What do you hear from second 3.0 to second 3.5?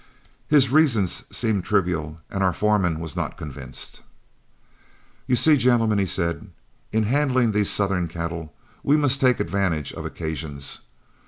not